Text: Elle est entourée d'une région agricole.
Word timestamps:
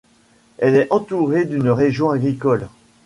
Elle 0.57 0.77
est 0.77 0.91
entourée 0.91 1.45
d'une 1.45 1.69
région 1.69 2.09
agricole. 2.09 2.67